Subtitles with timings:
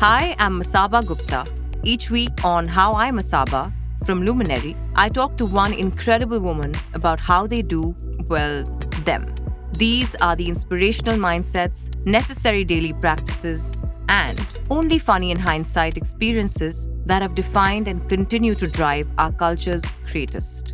[0.00, 1.44] Hi, I'm Masaba Gupta.
[1.84, 3.70] Each week on How I Masaba
[4.06, 7.94] from Luminary, I talk to one incredible woman about how they do,
[8.26, 8.64] well,
[9.04, 9.34] them.
[9.72, 13.78] These are the inspirational mindsets, necessary daily practices,
[14.08, 14.40] and
[14.70, 20.72] only funny in hindsight experiences that have defined and continue to drive our culture's greatest.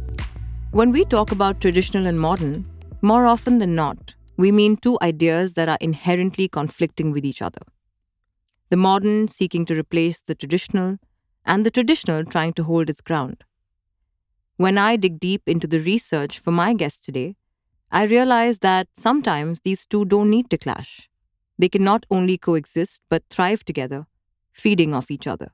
[0.71, 2.65] When we talk about traditional and modern,
[3.03, 7.63] more often than not, we mean two ideas that are inherently conflicting with each other.
[8.71, 10.99] The modern seeking to replace the traditional,
[11.45, 13.45] and the traditional trying to hold its ground.
[14.57, 17.37] When I dig deep into the research for my guest today,
[17.93, 21.09] I realize that sometimes these two don't need to clash.
[21.59, 24.07] They can not only coexist but thrive together,
[24.53, 25.53] feeding off each other.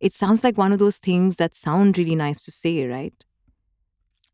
[0.00, 3.14] It sounds like one of those things that sound really nice to say, right?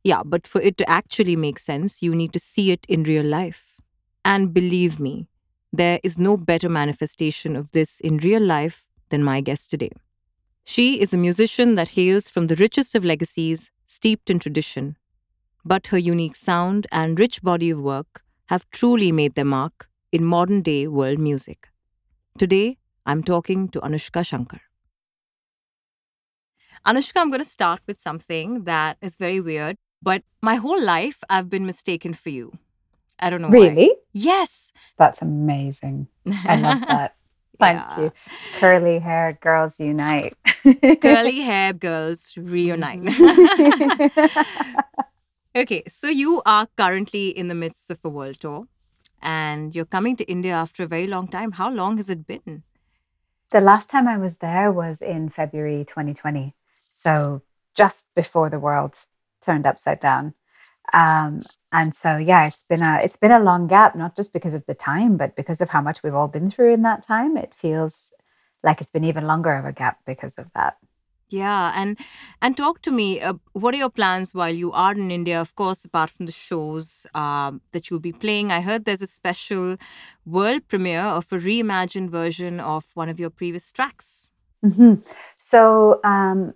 [0.02, 3.24] Yeah, but for it to actually make sense, you need to see it in real
[3.24, 3.76] life.
[4.24, 5.28] And believe me,
[5.76, 9.90] there is no better manifestation of this in real life than my guest today.
[10.64, 14.96] She is a musician that hails from the richest of legacies, steeped in tradition.
[15.64, 20.24] But her unique sound and rich body of work have truly made their mark in
[20.24, 21.68] modern day world music.
[22.38, 24.60] Today, I'm talking to Anoushka Shankar.
[26.86, 31.18] Anoushka, I'm going to start with something that is very weird, but my whole life
[31.28, 32.58] I've been mistaken for you.
[33.24, 33.54] I don't know why.
[33.72, 33.90] Really?
[34.12, 34.70] Yes.
[34.98, 36.08] That's amazing.
[36.44, 37.14] I love that.
[37.58, 38.00] Thank Yeah.
[38.00, 38.12] you.
[38.60, 40.36] Curly haired girls unite.
[41.00, 43.00] Curly hair girls reunite.
[43.02, 44.74] Mhm.
[45.56, 48.66] okay, so you are currently in the midst of a world tour
[49.22, 51.52] and you're coming to India after a very long time.
[51.52, 52.62] How long has it been?
[53.50, 56.56] the last time I was there was in February 2020.
[56.92, 57.40] So
[57.74, 58.98] just before the world
[59.40, 60.34] turned upside down.
[60.92, 64.54] Um, and so yeah, it's been a it's been a long gap, not just because
[64.54, 67.36] of the time, but because of how much we've all been through in that time.
[67.36, 68.12] It feels
[68.62, 70.76] like it's been even longer of a gap because of that.
[71.30, 71.98] Yeah, and
[72.42, 73.20] and talk to me.
[73.20, 75.40] Uh, what are your plans while you are in India?
[75.40, 79.06] Of course, apart from the shows um, that you'll be playing, I heard there's a
[79.06, 79.76] special
[80.26, 84.30] world premiere of a reimagined version of one of your previous tracks.
[84.62, 84.94] hmm
[85.38, 86.54] So um,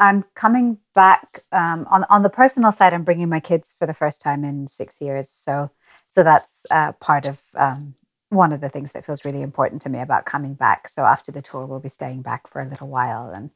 [0.00, 2.92] I'm coming back um, on on the personal side.
[2.92, 5.30] I'm bringing my kids for the first time in six years.
[5.30, 5.70] So
[6.10, 7.94] so that's uh, part of um,
[8.28, 10.88] one of the things that feels really important to me about coming back.
[10.88, 13.50] So after the tour, we'll be staying back for a little while and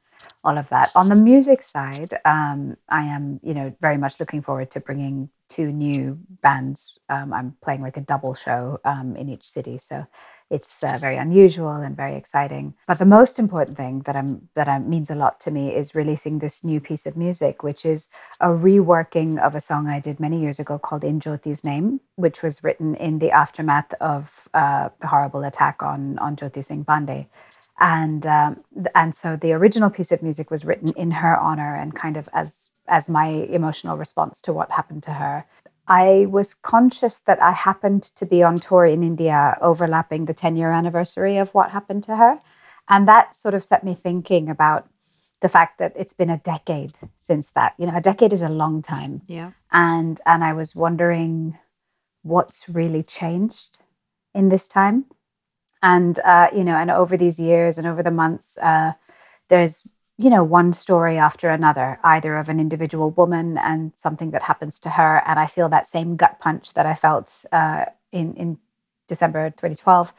[0.44, 0.90] all of that.
[0.94, 5.30] On the music side, um, I am you know very much looking forward to bringing
[5.48, 6.98] two new bands.
[7.08, 9.78] Um, I'm playing like a double show um, in each city.
[9.78, 10.06] So
[10.50, 12.74] it's uh, very unusual and very exciting.
[12.86, 15.94] But the most important thing that I'm that I, means a lot to me is
[15.94, 18.08] releasing this new piece of music, which is
[18.40, 22.42] a reworking of a song I did many years ago called "In Jyoti's Name," which
[22.42, 27.26] was written in the aftermath of uh, the horrible attack on on Jyoti Singh Pandey.
[27.80, 31.94] And um, and so the original piece of music was written in her honor and
[31.94, 35.44] kind of as as my emotional response to what happened to her.
[35.88, 40.56] I was conscious that I happened to be on tour in India overlapping the 10
[40.56, 42.38] year anniversary of what happened to her.
[42.88, 44.88] And that sort of set me thinking about
[45.40, 47.74] the fact that it's been a decade since that.
[47.78, 49.22] You know, a decade is a long time.
[49.26, 49.52] Yeah.
[49.72, 51.58] And and I was wondering
[52.22, 53.78] what's really changed
[54.34, 55.06] in this time.
[55.82, 58.92] And uh, you know, and over these years and over the months, uh,
[59.48, 59.84] there's
[60.18, 64.80] you know one story after another either of an individual woman and something that happens
[64.80, 65.22] to her.
[65.26, 68.58] And i feel that same gut punch that i felt uh, in in
[69.06, 70.12] december 2012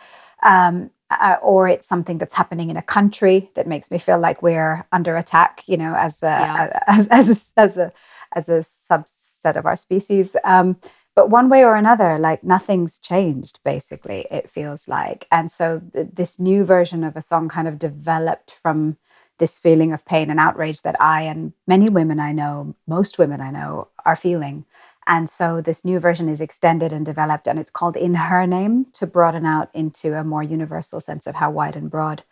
[0.44, 4.42] um, uh, or it's something that's happening in a country that makes me feel like
[4.42, 6.68] we're under attack you know as Yeah.
[6.68, 7.92] a, as as a, as a
[8.34, 10.36] as a subset of our species.
[10.44, 10.78] Um,
[11.16, 15.28] but one way or another like nothing's changed basically it feels like.
[15.32, 18.98] And so th- this new version of a song kind of developed from
[19.40, 23.42] this feeling of pain and outrage that I and many women I know, most women
[23.42, 24.66] I know, are feeling.
[25.08, 28.86] And so this new version is extended and developed, and it's called In Her Name
[28.94, 32.24] to broaden out into a more universal sense of how wide and broad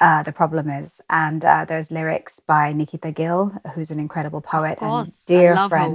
[0.00, 1.00] uh, the problem is.
[1.08, 4.88] And uh, there's lyrics by Nikita Gill, who's an incredible poet and
[5.26, 5.94] dear friend.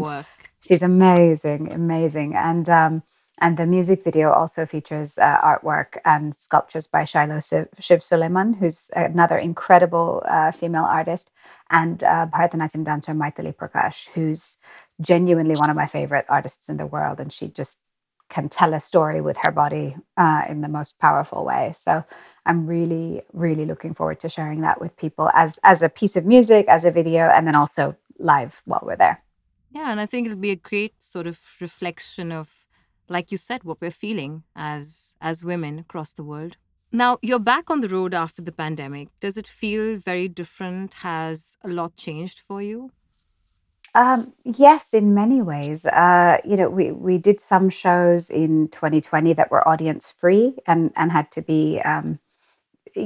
[0.61, 2.35] She's amazing, amazing.
[2.35, 3.03] And um,
[3.39, 7.41] and the music video also features uh, artwork and sculptures by Shilo
[7.79, 11.31] Shiv, Suleman, who's another incredible uh, female artist,
[11.69, 14.57] and uh, Bharatanatyam dancer Maithili Prakash, who's
[15.01, 17.19] genuinely one of my favorite artists in the world.
[17.19, 17.79] And she just
[18.29, 21.73] can tell a story with her body uh, in the most powerful way.
[21.77, 22.03] So
[22.45, 26.25] I'm really, really looking forward to sharing that with people as as a piece of
[26.25, 29.23] music, as a video, and then also live while we're there.
[29.71, 32.62] Yeah, and I think it'll be a great sort of reflection of,
[33.13, 36.57] like you said, what we're feeling as as women across the world.
[36.91, 39.07] Now, you're back on the road after the pandemic.
[39.19, 40.89] Does it feel very different?
[40.95, 42.91] Has a lot changed for you?
[43.95, 45.85] Um, yes, in many ways.
[45.85, 50.91] Uh, you know, we we did some shows in 2020 that were audience free and
[50.95, 52.19] and had to be um,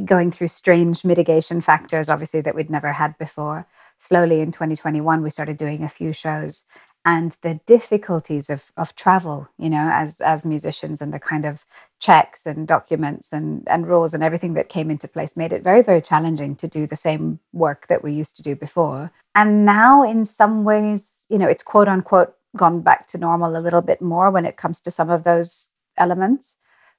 [0.06, 3.68] going through strange mitigation factors, obviously, that we'd never had before.
[4.00, 6.66] Slowly in 2021, we started doing a few shows.
[7.08, 11.66] And the difficulties of, of travel, you know, as as musicians and the kind of
[12.02, 15.82] checks and documents and, and rules and everything that came into place made it very,
[15.82, 19.12] very challenging to do the same work that we used to do before.
[19.36, 23.64] And now, in some ways, you know, it's quote unquote gone back to normal a
[23.66, 26.58] little bit more when it comes to some of those elements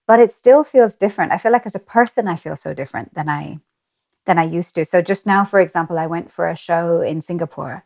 [0.08, 1.32] but it still feels different.
[1.32, 3.60] I feel like as a person, I feel so different than I
[4.26, 4.84] than I used to.
[4.84, 7.84] So just now, for example, I went for a show in Singapore,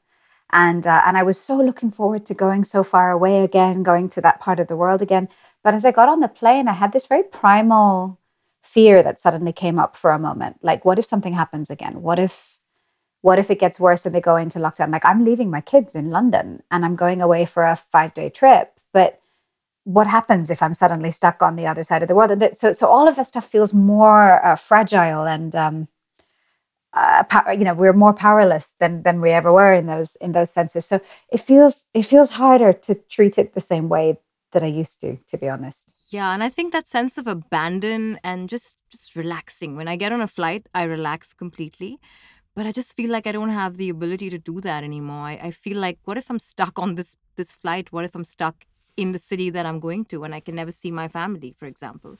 [0.52, 4.08] and uh, and I was so looking forward to going so far away again, going
[4.10, 5.28] to that part of the world again.
[5.64, 8.18] But as I got on the plane, I had this very primal
[8.62, 10.58] fear that suddenly came up for a moment.
[10.62, 12.02] Like, what if something happens again?
[12.02, 12.58] What if
[13.22, 14.90] what if it gets worse and they go into lockdown?
[14.92, 18.30] Like, I'm leaving my kids in London and I'm going away for a five day
[18.30, 19.20] trip, but
[19.84, 22.30] what happens if I'm suddenly stuck on the other side of the world?
[22.30, 25.88] And so, so all of that stuff feels more uh, fragile and, um,
[26.94, 27.24] uh,
[27.58, 30.86] you know, we're more powerless than than we ever were in those in those senses.
[30.86, 31.00] So
[31.30, 34.18] it feels it feels harder to treat it the same way
[34.52, 35.92] that I used to, to be honest.
[36.10, 39.76] Yeah, and I think that sense of abandon and just just relaxing.
[39.76, 41.98] When I get on a flight, I relax completely.
[42.54, 45.24] But I just feel like I don't have the ability to do that anymore.
[45.28, 47.92] I, I feel like what if I'm stuck on this this flight?
[47.92, 48.66] What if I'm stuck
[48.96, 51.66] in the city that I'm going to and I can never see my family, for
[51.66, 52.16] example.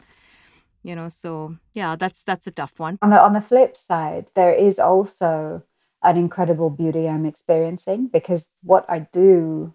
[0.82, 2.98] You know, so yeah, that's that's a tough one.
[3.02, 5.62] On the on the flip side, there is also
[6.02, 9.74] an incredible beauty I'm experiencing because what I do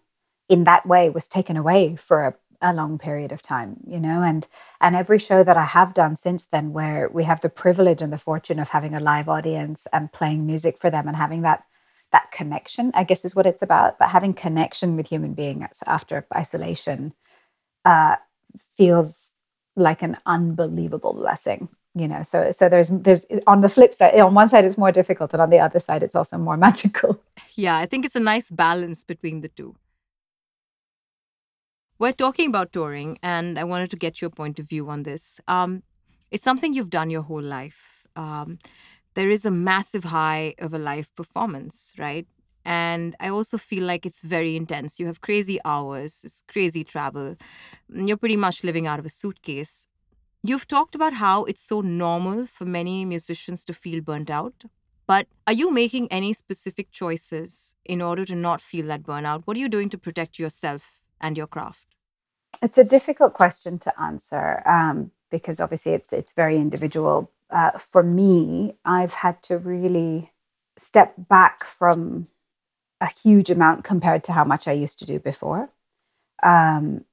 [0.50, 4.22] in that way was taken away for a, a long period of time, you know,
[4.22, 4.48] and
[4.82, 8.12] and every show that I have done since then where we have the privilege and
[8.12, 11.64] the fortune of having a live audience and playing music for them and having that
[12.12, 14.00] that connection, I guess, is what it's about.
[14.00, 17.14] But having connection with human beings after isolation
[17.86, 18.16] uh,
[18.76, 19.32] feels
[19.78, 21.70] like an unbelievable blessing.
[21.96, 24.92] You know, so so there's there's on the flip side, on one side it's more
[24.92, 27.24] difficult, and on the other side it's also more magical.
[27.56, 29.76] Yeah, I think it's a nice balance between the two.
[31.98, 35.40] We're talking about touring, and I wanted to get your point of view on this.
[35.48, 35.82] Um,
[36.30, 38.08] it's something you've done your whole life.
[38.16, 38.60] Um,
[39.16, 42.28] there is a massive high of a live performance, right?
[42.68, 45.00] And I also feel like it's very intense.
[45.00, 47.38] You have crazy hours, it's crazy travel.
[47.90, 49.88] You're pretty much living out of a suitcase.
[50.44, 54.66] You've talked about how it's so normal for many musicians to feel burnt out.
[55.08, 59.44] But are you making any specific choices in order to not feel that burnout?
[59.46, 61.96] What are you doing to protect yourself and your craft?
[62.62, 68.04] It's a difficult question to answer um, because obviously it's it's very individual uh, for
[68.04, 70.32] me, I've had to really
[70.78, 72.28] step back from
[73.02, 75.70] a huge amount compared to how much I used to do before.
[76.44, 77.06] Um,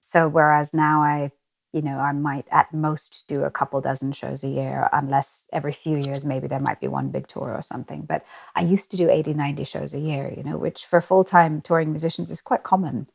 [0.00, 1.32] so whereas now I,
[1.72, 5.72] you know, I might at most do a couple dozen shows a year, unless every
[5.72, 8.02] few years maybe there might be one big tour or something.
[8.02, 11.24] But I used to do 80, 90 shows a year, you know, which for full
[11.24, 13.08] time touring musicians is quite common.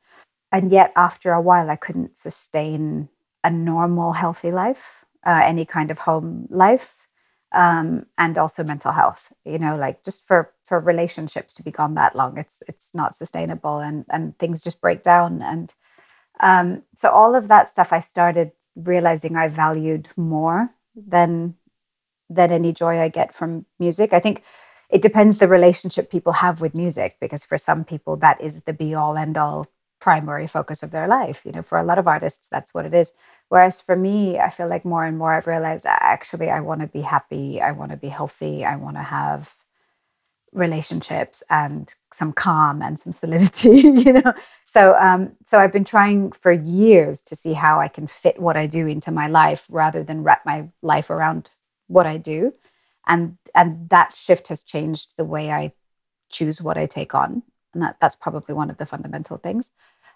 [0.52, 3.08] And yet after a while, I couldn't sustain
[3.44, 6.99] a normal, healthy life uh, any kind of home life
[7.52, 11.96] um, and also mental health you know like just for for relationships to be gone
[11.96, 15.42] that long it's it's not sustainable and and things just break down.
[15.42, 15.74] And
[16.40, 21.56] um, so all of that stuff i started realizing i valued more than
[22.30, 24.14] than any joy i get from music.
[24.14, 24.44] I think
[24.90, 28.74] it depends the relationship people have with music because for some people that is the
[28.74, 29.66] be all end all
[30.00, 32.94] primary focus of their life you know for a lot of artists that's what it
[32.94, 33.14] is
[33.50, 36.88] Whereas for me, I feel like more and more I've realized actually I want to
[36.88, 39.54] be happy, I want to be healthy, I want to have
[40.52, 44.34] relationships and some calm and some solidity, you know.
[44.68, 48.58] So um so I've been trying for years to see how I can fit what
[48.58, 51.50] I do into my life rather than wrap my life around
[51.88, 52.54] what I do.
[53.08, 55.74] And and that shift has changed the way I
[56.30, 57.44] choose what I take on.
[57.74, 59.72] And that that's probably one of the fundamental things.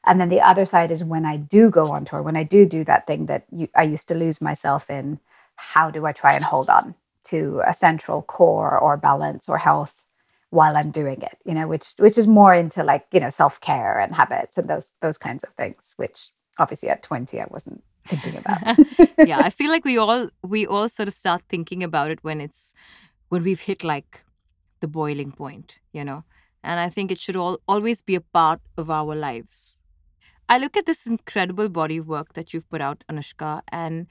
[0.05, 2.65] And then the other side is when I do go on tour, when I do
[2.65, 5.19] do that thing that you, I used to lose myself in,
[5.55, 6.95] how do I try and hold on
[7.25, 10.05] to a central core or balance or health
[10.49, 13.99] while I'm doing it, you know, which which is more into like, you know, self-care
[13.99, 16.29] and habits and those those kinds of things, which
[16.59, 18.77] obviously at 20 I wasn't thinking about.
[19.27, 22.41] yeah, I feel like we all we all sort of start thinking about it when
[22.41, 22.73] it's
[23.29, 24.23] when we've hit like
[24.81, 26.23] the boiling point, you know.
[26.63, 29.79] And I think it should all always be a part of our lives
[30.49, 34.07] I look at this incredible body of work that you've put out, Anoushka, and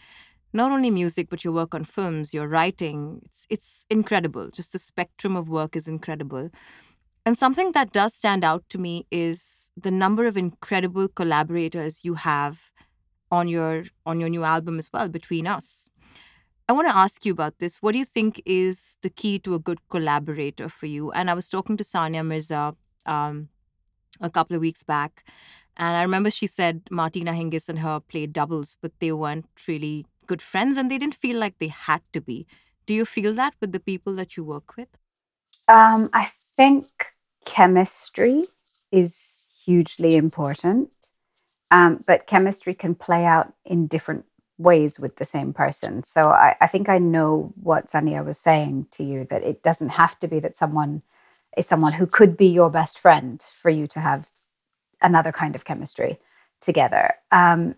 [0.52, 3.20] not only music, but your work on films, your writing.
[3.24, 4.50] It's, it's incredible.
[4.50, 6.50] Just the spectrum of work is incredible.
[7.24, 12.14] And something that does stand out to me is the number of incredible collaborators you
[12.14, 12.72] have
[13.30, 15.88] on your on your new album as well between us.
[16.72, 17.82] I want to ask you about this.
[17.82, 21.12] What do you think is the key to a good collaborator for you?
[21.12, 22.74] And I was talking to Sania Mirza
[23.04, 23.50] um,
[24.22, 25.22] a couple of weeks back,
[25.76, 30.06] and I remember she said Martina Hingis and her played doubles, but they weren't really
[30.26, 32.46] good friends and they didn't feel like they had to be.
[32.86, 34.88] Do you feel that with the people that you work with?
[35.68, 36.86] Um, I think
[37.44, 38.46] chemistry
[38.90, 40.88] is hugely important,
[41.70, 44.24] um, but chemistry can play out in different
[44.62, 46.02] ways with the same person.
[46.04, 49.90] So I, I think I know what Sania was saying to you that it doesn't
[49.90, 51.02] have to be that someone
[51.56, 54.30] is someone who could be your best friend for you to have
[55.02, 56.18] another kind of chemistry
[56.60, 57.14] together.
[57.30, 57.74] Um,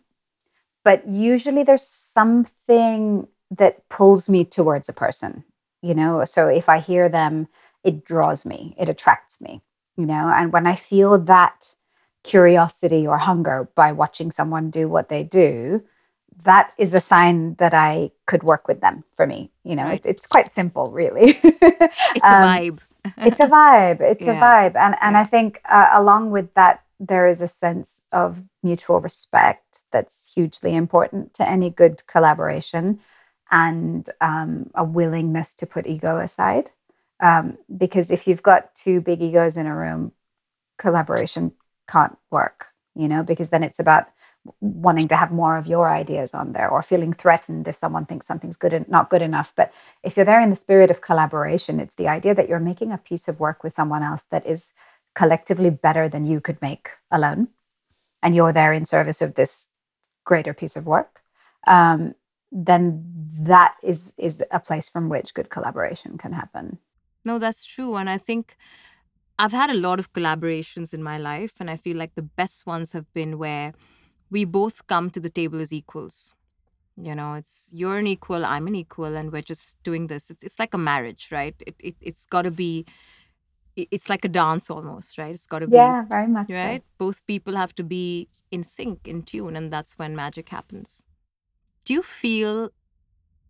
[0.84, 5.44] but usually there's something that pulls me towards a person,
[5.82, 6.24] you know?
[6.24, 7.48] So if I hear them,
[7.82, 9.62] it draws me, it attracts me,
[9.96, 10.28] you know?
[10.28, 11.74] And when I feel that
[12.22, 15.82] curiosity or hunger by watching someone do what they do,
[16.42, 19.50] that is a sign that I could work with them for me.
[19.64, 19.94] You know, Right.
[19.94, 21.38] it, it's quite simple, really.
[22.14, 22.80] It's a Um, vibe.
[23.24, 24.00] it's a vibe.
[24.00, 25.22] It's a vibe, and and Yeah.
[25.22, 30.74] I think uh, along with that, there is a sense of mutual respect that's hugely
[30.74, 33.00] important to any good collaboration,
[33.50, 36.70] and um, a willingness to put ego aside.
[37.20, 40.12] Um, because if you've got two big egos in a room,
[40.78, 41.52] collaboration
[41.88, 42.66] can't work.
[42.96, 44.06] You know, because then it's about
[44.60, 48.26] wanting to have more of your ideas on there or feeling threatened if someone thinks
[48.26, 49.52] something's good and not good enough.
[49.56, 49.72] But
[50.02, 52.98] if you're there in the spirit of collaboration it's the idea that you're making a
[52.98, 54.72] piece of work with someone else that is
[55.14, 57.48] collectively better than you could make alone.
[58.22, 59.68] And you're there in service of this
[60.24, 61.22] greater piece of work.
[61.66, 62.14] Um,
[62.50, 63.04] then
[63.40, 66.78] that is is a place from which good collaboration can happen.
[67.24, 67.96] No, that's true.
[67.96, 68.56] And I think
[69.38, 72.66] I've had a lot of collaborations in my life, and I feel like the best
[72.66, 73.72] ones have been where
[74.30, 76.34] we both come to the table as equals.
[76.96, 80.30] You know, it's you're an equal, I'm an equal, and we're just doing this.
[80.30, 81.54] It's, it's like a marriage, right?
[81.66, 82.86] It, it, it's got to be,
[83.76, 85.34] it's like a dance almost, right?
[85.34, 86.54] It's got to be, yeah very much so.
[86.56, 86.84] right?
[86.98, 91.02] Both people have to be in sync, in tune, and that's when magic happens.
[91.84, 92.70] Do you feel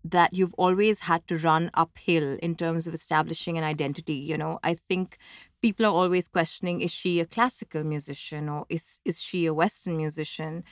[0.05, 4.59] that you've always had to run uphill in terms of establishing an identity you know
[4.63, 5.19] i think
[5.65, 9.97] people are always questioning is she a classical musician or is is she a western
[9.97, 10.63] musician?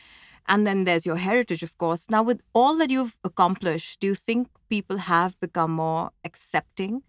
[0.46, 2.10] And then there's your heritage of course.
[2.10, 7.02] Now with all that you've accomplished do you think people have become more accepting?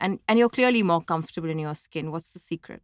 [0.00, 2.10] And and you're clearly more comfortable in your skin.
[2.10, 2.82] What's the secret?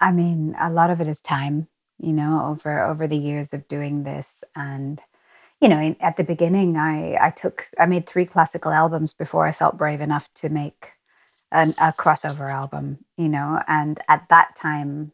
[0.00, 1.68] I mean, a lot of it is time,
[1.98, 5.00] you know, over over the years of doing this, and
[5.60, 9.52] you know, at the beginning, I I took I made three classical albums before I
[9.52, 10.80] felt brave enough to make
[11.52, 15.12] an, a crossover album, you know, and at that time,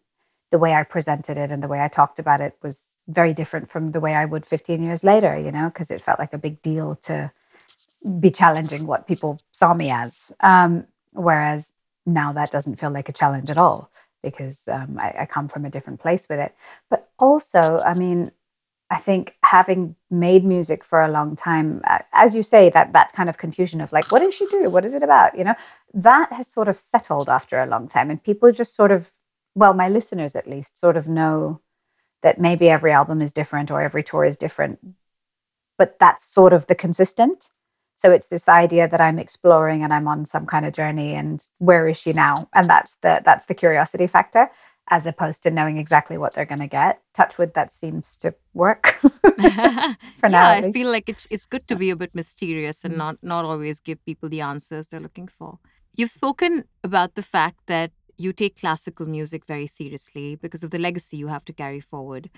[0.50, 3.71] the way I presented it and the way I talked about it was very different
[3.71, 6.38] from the way I would 15 years later, you know, because it felt like a
[6.38, 7.31] big deal to
[8.21, 10.33] be challenging what people saw me as.
[10.40, 11.75] Um, whereas
[12.05, 13.90] now that doesn't feel like a challenge at all
[14.23, 16.55] because um, I, I come from a different place with it.
[16.90, 18.31] But also, I mean,
[18.88, 23.12] I think having made music for a long time, uh, as you say, that that
[23.12, 24.71] kind of confusion of like, what does she do?
[24.71, 25.37] What is it about?
[25.37, 25.55] You know,
[25.95, 29.11] that has sort of settled after a long time, and people just sort of,
[29.55, 31.61] well, my listeners at least, sort of know
[32.23, 34.78] that maybe every album is different or every tour is different,
[35.78, 37.49] but that's sort of the consistent.
[37.97, 41.47] So it's this idea that I'm exploring and I'm on some kind of journey and
[41.59, 42.49] where is she now?
[42.52, 44.50] And that's the that's the curiosity factor
[44.88, 47.00] as opposed to knowing exactly what they're going to get.
[47.14, 48.99] Touch Touchwood that seems to work
[50.21, 50.43] for now.
[50.43, 52.99] yeah at i feel like it's, it's good to be a bit mysterious and Mm.
[52.99, 55.59] not not always give people the answers they're looking for
[55.95, 60.78] you've spoken about the fact that you take classical music very seriously because of the
[60.78, 62.31] legacy you have to carry forward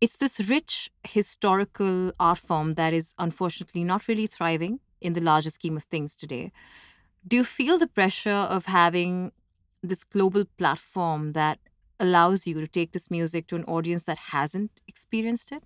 [0.00, 5.50] it's this rich historical art form that is unfortunately not really thriving in the larger
[5.50, 6.52] scheme of things today
[7.26, 9.32] do you feel the pressure of having
[9.88, 11.58] this global platform that
[11.98, 15.62] allows you to take this music to an audience that hasn't experienced it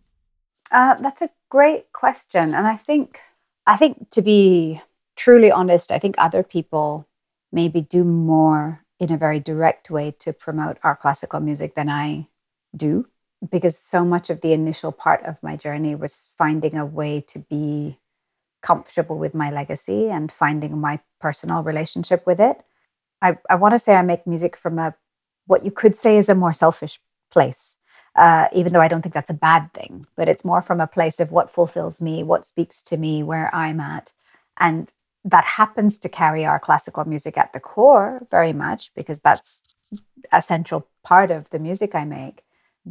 [0.70, 3.18] Uh, that's a great question, and I think
[3.66, 4.80] I think to be
[5.16, 7.06] truly honest, I think other people
[7.52, 12.28] maybe do more in a very direct way to promote our classical music than I
[12.76, 13.06] do,
[13.50, 17.38] because so much of the initial part of my journey was finding a way to
[17.38, 17.98] be
[18.62, 22.62] comfortable with my legacy and finding my personal relationship with it.
[23.22, 24.94] I, I want to say I make music from a
[25.46, 27.00] what you could say is a more selfish
[27.30, 27.76] place.
[28.16, 30.06] uh, even though I don't think that's a bad thing.
[30.16, 33.54] But it's more from a place of what fulfills me, what speaks to me, where
[33.54, 34.12] I'm at.
[34.58, 34.92] And
[35.24, 39.62] that happens to carry our classical music at the core very much because that's
[40.32, 42.42] a central part of the music I make.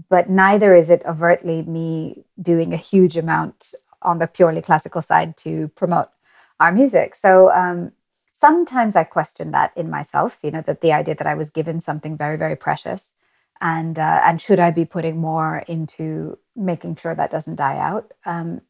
[0.10, 5.36] But neither is it overtly me doing a huge amount on the purely classical side
[5.38, 6.10] to promote
[6.60, 7.16] our music.
[7.16, 7.92] So um,
[8.40, 11.82] sometimes I question that in myself, you know, that the idea that I was given
[11.82, 13.14] something very, very precious
[13.62, 18.14] and uh, and should I be putting more into making sure that doesn't die out?
[18.26, 18.62] Um,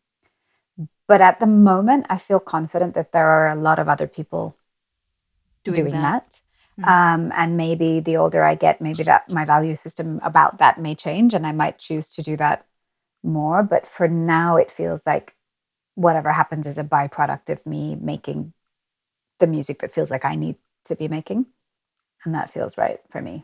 [1.07, 4.55] but at the moment, I feel confident that there are a lot of other people
[5.63, 6.01] doing, doing that.
[6.01, 6.41] that.
[6.79, 6.89] Mm-hmm.
[6.89, 10.95] Um, and maybe the older I get, maybe that my value system about that may
[10.95, 12.65] change, and I might choose to do that
[13.21, 13.61] more.
[13.61, 15.35] But for now, it feels like
[15.93, 18.53] whatever happens is a byproduct of me making
[19.39, 20.55] the music that feels like I need
[20.85, 21.45] to be making,
[22.23, 23.43] and that feels right for me.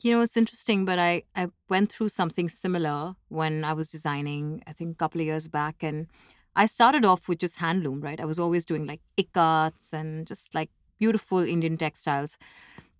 [0.00, 4.62] You know, it's interesting, but I, I went through something similar when I was designing,
[4.66, 5.82] I think a couple of years back.
[5.82, 6.08] And
[6.54, 8.20] I started off with just handloom, right?
[8.20, 10.68] I was always doing like ikats and just like
[10.98, 12.36] beautiful Indian textiles.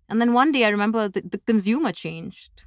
[0.09, 2.63] And then one day I remember the, the consumer changed.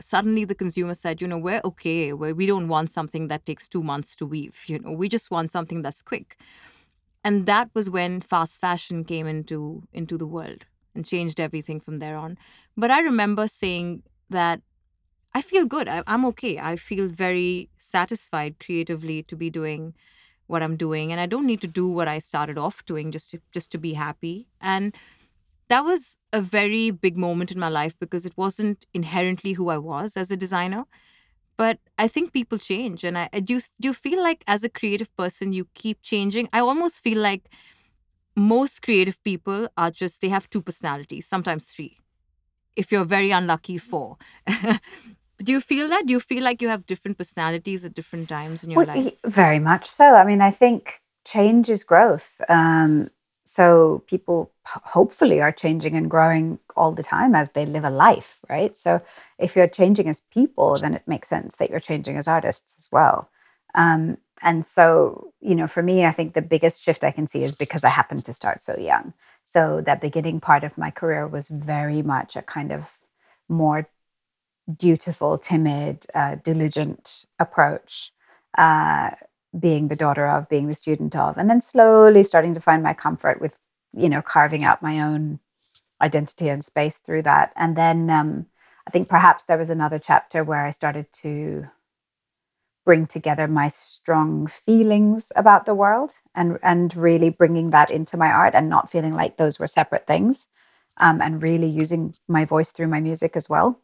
[0.00, 3.66] Suddenly the consumer said, you know, we're okay, where we don't want something that takes
[3.66, 4.62] two months to weave.
[4.66, 6.38] You know, we just want something that's quick.
[7.24, 11.98] And that was when fast fashion came into into the world and changed everything from
[11.98, 12.36] there on.
[12.76, 14.60] But I remember saying that
[15.34, 15.88] I feel good.
[15.88, 16.58] I, am okay.
[16.58, 19.94] I feel very satisfied creatively to be doing
[20.46, 23.30] what I'm doing, and I don't need to do what I started off doing just
[23.30, 24.48] to, just to be happy.
[24.60, 24.94] And
[25.68, 29.78] that was a very big moment in my life because it wasn't inherently who I
[29.78, 30.84] was as a designer.
[31.62, 33.60] But I think people change, and I do.
[33.80, 36.48] Do you feel like as a creative person you keep changing?
[36.52, 37.44] I almost feel like
[38.34, 41.98] most creative people are just they have two personalities, sometimes three.
[42.74, 44.16] If you're very unlucky, four.
[45.44, 46.06] do you feel that?
[46.06, 49.12] Do you feel like you have different personalities at different times in your well, life?
[49.24, 50.16] Very much so.
[50.16, 52.40] I mean, I think change is growth.
[52.48, 53.08] Um,
[53.44, 58.38] so people hopefully are changing and growing all the time as they live a life,
[58.48, 58.76] right?
[58.76, 59.00] So
[59.38, 62.88] if you're changing as people, then it makes sense that you're changing as artists as
[62.92, 63.28] well.
[63.74, 67.44] Um, and so, you know, for me, I think the biggest shift I can see
[67.44, 69.12] is because I happened to start so young.
[69.44, 72.98] So that beginning part of my career was very much a kind of
[73.48, 73.88] more
[74.76, 78.12] dutiful, timid, uh, diligent approach,
[78.56, 79.10] uh,
[79.58, 82.94] being the daughter of, being the student of, and then slowly starting to find my
[82.94, 83.58] comfort with,
[83.92, 85.38] you know, carving out my own
[86.00, 87.52] identity and space through that.
[87.56, 88.46] And then um,
[88.86, 91.68] I think perhaps there was another chapter where I started to
[92.84, 98.28] bring together my strong feelings about the world and and really bringing that into my
[98.28, 100.48] art and not feeling like those were separate things
[100.96, 103.80] um, and really using my voice through my music as well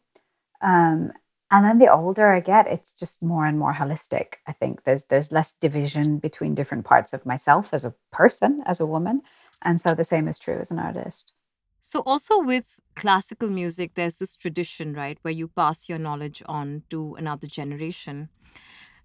[0.61, 1.13] um,
[1.51, 5.05] and then the older i get it's just more and more holistic i think there's
[5.05, 9.21] there's less division between different parts of myself as a person as a woman
[9.61, 11.33] and so the same is true as an artist
[11.81, 16.83] so also with classical music there's this tradition right where you pass your knowledge on
[16.89, 18.29] to another generation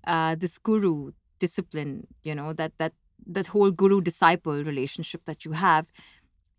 [0.06, 2.92] uh, this guru discipline, you know, that that
[3.26, 5.86] that whole guru disciple relationship that you have.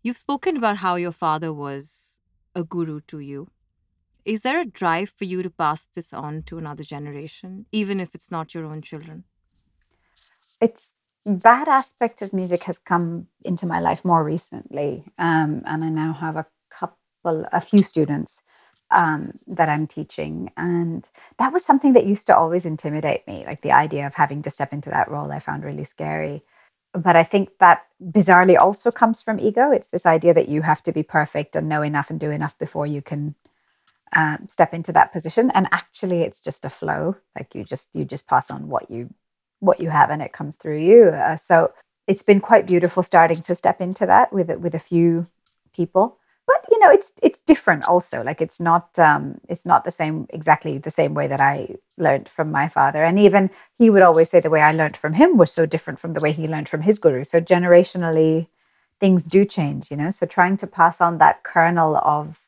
[0.02, 2.20] You've spoken about how your father was
[2.54, 3.48] a guru to you.
[4.26, 8.12] Is there a drive for you to pass this on to another generation, even if
[8.12, 9.22] it's not your own children?
[10.60, 10.92] It's
[11.24, 16.12] that aspect of music has come into my life more recently, um, and I now
[16.12, 18.42] have a couple, a few students
[18.90, 20.50] um, that I'm teaching.
[20.56, 21.08] And
[21.38, 23.44] that was something that used to always intimidate me.
[23.46, 26.42] Like the idea of having to step into that role, I found really scary.
[26.92, 29.70] But I think that bizarrely also comes from ego.
[29.70, 32.58] It's this idea that you have to be perfect and know enough and do enough
[32.58, 33.36] before you can
[34.16, 35.52] um, step into that position.
[35.52, 37.14] And actually, it's just a flow.
[37.36, 39.08] Like you just you just pass on what you
[39.60, 41.04] what you have, and it comes through you.
[41.10, 41.72] Uh, so
[42.08, 45.26] it's been quite beautiful starting to step into that with with a few
[45.72, 49.90] people but you know it's it's different also like it's not um it's not the
[49.90, 54.02] same exactly the same way that i learned from my father and even he would
[54.02, 56.48] always say the way i learned from him was so different from the way he
[56.48, 58.46] learned from his guru so generationally
[59.00, 62.45] things do change you know so trying to pass on that kernel of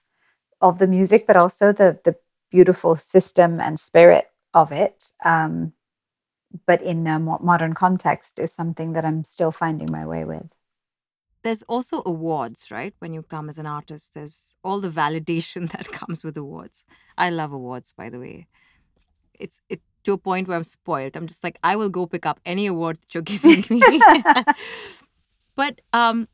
[0.60, 2.14] of the music but also the the
[2.50, 5.72] beautiful system and spirit of it um
[6.66, 10.48] but in a more modern context is something that i'm still finding my way with
[11.42, 12.94] there's also awards, right?
[12.98, 16.82] When you come as an artist, there's all the validation that comes with awards.
[17.16, 18.46] I love awards, by the way.
[19.34, 21.16] It's it to a point where I'm spoiled.
[21.16, 24.00] I'm just like, I will go pick up any award that you're giving me.
[25.54, 26.28] but um,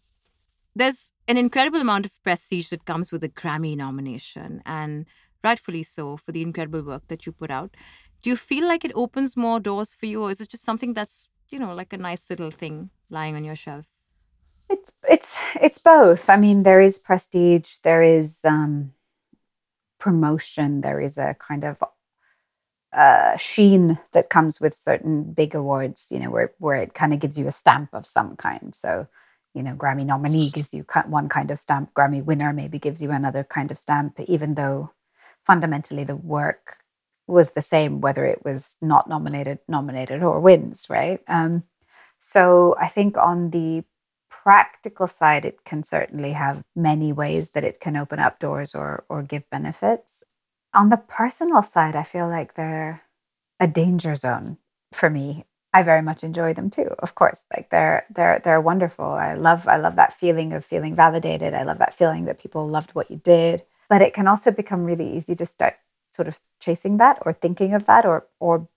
[0.74, 4.62] there's an incredible amount of prestige that comes with a Grammy nomination.
[4.66, 5.06] And
[5.44, 7.76] rightfully so, for the incredible work that you put out.
[8.22, 10.94] Do you feel like it opens more doors for you, or is it just something
[10.94, 13.84] that's, you know, like a nice little thing lying on your shelf?
[14.70, 16.30] It's it's it's both.
[16.30, 18.92] I mean, there is prestige, there is um,
[19.98, 21.82] promotion, there is a kind of
[22.96, 26.08] uh, sheen that comes with certain big awards.
[26.10, 28.74] You know, where where it kind of gives you a stamp of some kind.
[28.74, 29.06] So,
[29.54, 31.94] you know, Grammy nominee gives you one kind of stamp.
[31.94, 34.90] Grammy winner maybe gives you another kind of stamp, even though
[35.46, 36.78] fundamentally the work
[37.26, 41.20] was the same whether it was not nominated, nominated or wins, right?
[41.28, 41.62] Um,
[42.18, 43.84] so I think on the
[44.30, 49.04] practical side, it can certainly have many ways that it can open up doors or
[49.08, 50.22] or give benefits.
[50.74, 53.02] On the personal side, I feel like they're
[53.60, 54.58] a danger zone
[54.92, 55.46] for me.
[55.74, 57.44] I very much enjoy them too, of course.
[57.54, 59.04] Like they're they're they're wonderful.
[59.06, 61.52] I love I love that feeling of feeling validated.
[61.52, 63.64] I love that feeling that people loved what you did.
[63.88, 65.74] But it can also become really easy to start
[66.12, 68.68] sort of chasing that or thinking of that or or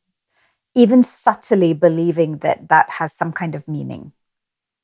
[0.74, 4.12] even subtly believing that that has some kind of meaning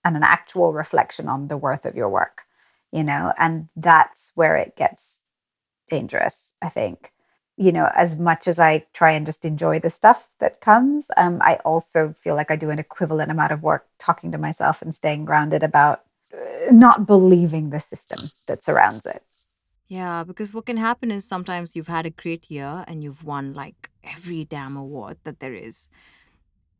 [0.03, 2.43] and an actual reflection on the worth of your work
[2.91, 5.21] you know and that's where it gets
[5.89, 7.12] dangerous i think
[7.57, 11.39] you know as much as i try and just enjoy the stuff that comes um,
[11.41, 14.95] i also feel like i do an equivalent amount of work talking to myself and
[14.95, 19.23] staying grounded about uh, not believing the system that surrounds it
[19.87, 23.53] Yeah, because what can happen is sometimes you've had a great year and you've won
[23.53, 25.89] like every damn award that there is.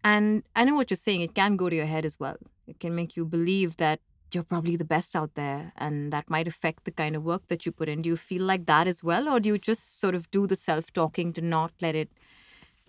[0.03, 2.37] And I know what you're saying, it can go to your head as well.
[2.65, 3.99] It can make you believe that
[4.33, 7.65] you're probably the best out there, and that might affect the kind of work that
[7.65, 8.01] you put in.
[8.01, 10.55] Do you feel like that as well, or do you just sort of do the
[10.55, 12.09] self talking to not let it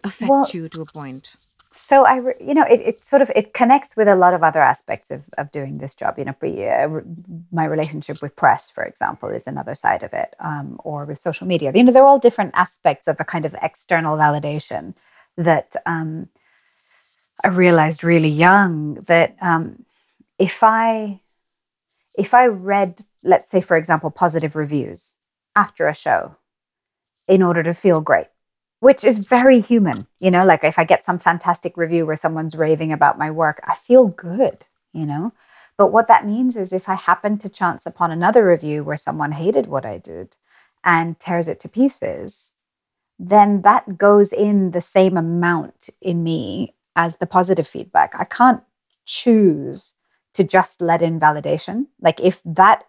[0.03, 1.35] affect well you to a point?
[1.77, 4.43] so i re- you know it, it sort of it connects with a lot of
[4.43, 7.03] other aspects of, of doing this job you know pre, uh, re-
[7.51, 11.47] my relationship with press for example is another side of it um, or with social
[11.47, 14.95] media you know they're all different aspects of a kind of external validation
[15.37, 16.29] that um,
[17.43, 19.85] i realized really young that um,
[20.39, 21.19] if i
[22.15, 25.17] if i read let's say for example positive reviews
[25.57, 26.37] after a show
[27.29, 28.27] in order to feel great
[28.85, 30.07] which is very human.
[30.19, 33.59] You know, like if I get some fantastic review where someone's raving about my work,
[33.67, 35.33] I feel good, you know.
[35.79, 39.33] But what that means is if I happen to chance upon another review where someone
[39.33, 40.37] hated what I did
[40.85, 42.53] and tears it to pieces,
[43.19, 48.13] then that goes in the same amount in me as the positive feedback.
[48.19, 48.63] I can't
[49.07, 49.95] choose
[50.35, 51.87] to just let in validation.
[52.01, 52.85] Like if that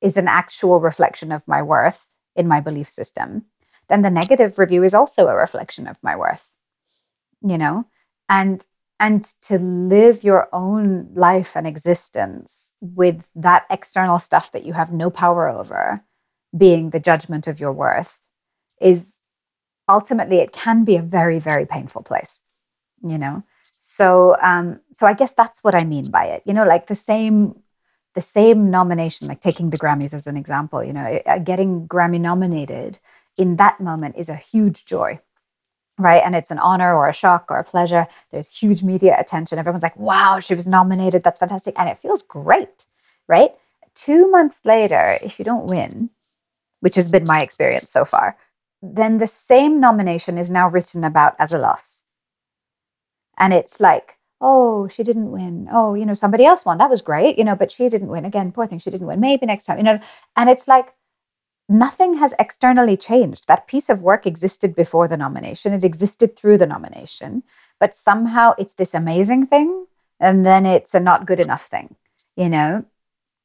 [0.00, 3.44] is an actual reflection of my worth in my belief system,
[3.88, 6.48] then the negative review is also a reflection of my worth
[7.42, 7.84] you know
[8.28, 8.66] and
[8.98, 14.92] and to live your own life and existence with that external stuff that you have
[14.92, 16.02] no power over
[16.56, 18.18] being the judgment of your worth
[18.80, 19.18] is
[19.88, 22.40] ultimately it can be a very very painful place
[23.02, 23.42] you know
[23.86, 26.42] so um so i guess that's what i mean by it.
[26.44, 27.54] You know like the same
[28.14, 32.20] the same nomination like taking the grammys as an example you know uh, getting grammy
[32.20, 32.98] nominated
[33.36, 35.20] in that moment is a huge joy
[35.98, 36.22] right?
[36.22, 38.06] And it's an honor or a shock or a pleasure.
[38.30, 39.58] There's huge media attention.
[39.58, 41.22] Everyone's like wow she was nominated.
[41.22, 41.74] That's fantastic.
[41.78, 42.86] And it feels great
[43.28, 43.52] right?
[43.94, 46.10] Two months later if you don't win
[46.80, 48.36] which has been my experience so far
[48.82, 52.02] then the same nomination is now written about as a loss
[53.38, 55.68] and it's like oh she didn't win.
[55.72, 56.78] Oh you know somebody else won.
[56.78, 58.24] That was great you know but she didn't win.
[58.24, 58.78] Again poor thing.
[58.78, 59.20] She didn't win.
[59.20, 60.00] Maybe next time you know?
[60.36, 60.94] And it's like
[61.68, 63.48] nothing has externally changed.
[63.48, 67.42] That piece of work existed before the nomination, it existed through the nomination,
[67.80, 69.86] but somehow it's this amazing thing
[70.20, 71.94] and then it's a not good enough thing,
[72.36, 72.84] you know?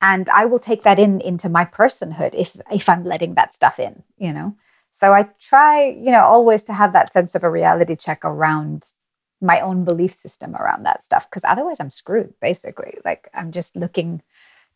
[0.02, 3.80] And I will take that in into my personhood if if I'm letting that stuff
[3.80, 4.56] in, you know.
[4.92, 8.94] So I try, you know, always to have that sense of a reality check around
[9.42, 12.98] my own belief system around that stuff because otherwise I'm screwed basically.
[13.04, 14.22] Like I'm just looking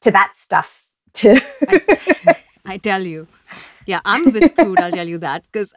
[0.01, 1.39] to that stuff to
[2.27, 3.27] I, I tell you.
[3.85, 5.43] Yeah, I'm a bit screwed, I'll tell you that.
[5.43, 5.73] Because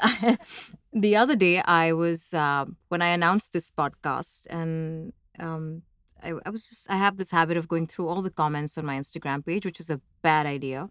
[0.92, 5.82] the other day, I was, uh, when I announced this podcast, and um,
[6.22, 8.86] I, I was just, I have this habit of going through all the comments on
[8.86, 10.88] my Instagram page, which is a bad idea.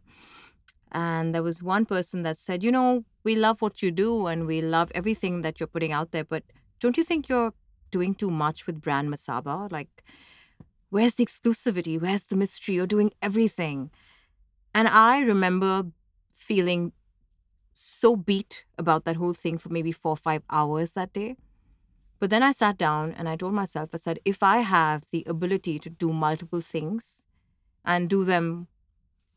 [0.91, 4.45] And there was one person that said, you know, we love what you do and
[4.45, 6.43] we love everything that you're putting out there, but
[6.79, 7.53] don't you think you're
[7.91, 9.71] doing too much with brand Masaba?
[9.71, 10.03] Like,
[10.89, 11.99] where's the exclusivity?
[11.99, 12.75] Where's the mystery?
[12.75, 13.91] You're doing everything.
[14.73, 15.85] And I remember
[16.33, 16.93] feeling
[17.73, 21.37] so beat about that whole thing for maybe four or five hours that day.
[22.19, 25.23] But then I sat down and I told myself, I said, if I have the
[25.27, 27.25] ability to do multiple things
[27.85, 28.67] and do them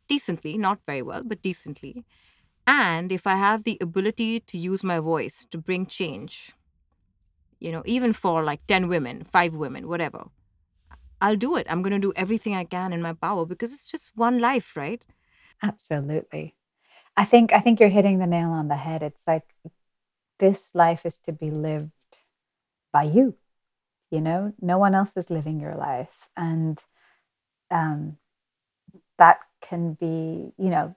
[0.08, 2.04] decently, not very well, but decently,
[2.66, 6.52] And if I have the ability to use my voice to bring change,
[7.60, 10.24] you know, even for like 10 women, five women, whatever,
[11.20, 11.66] I'll do it.
[11.68, 14.74] I'm going to do everything I can in my power because it's just one life,
[14.74, 15.04] right?
[15.62, 16.56] Absolutely.
[17.16, 19.02] I think I think you're hitting the nail on the head.
[19.02, 19.44] It's like
[20.38, 21.90] this life is to be lived
[22.92, 23.36] by you.
[24.10, 26.82] You know, no one else is living your life, and
[27.70, 28.16] um,
[29.18, 30.96] that can be, you know,